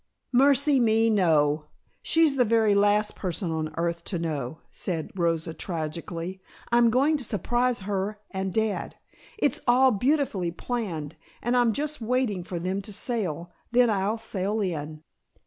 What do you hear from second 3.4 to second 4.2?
on earth to